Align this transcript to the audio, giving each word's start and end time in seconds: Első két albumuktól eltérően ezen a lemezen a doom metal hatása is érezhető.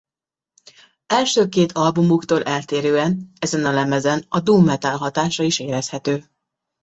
Első 1.05 1.47
két 1.49 1.71
albumuktól 1.71 2.43
eltérően 2.43 3.31
ezen 3.39 3.65
a 3.65 3.71
lemezen 3.71 4.25
a 4.29 4.39
doom 4.39 4.63
metal 4.65 4.97
hatása 4.97 5.43
is 5.43 5.59
érezhető. 5.59 6.29